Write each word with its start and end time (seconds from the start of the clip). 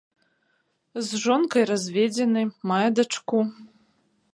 З 1.09 1.21
жонкай 1.25 1.63
разведзены, 1.73 2.41
мае 2.73 2.83
дачку. 3.03 3.39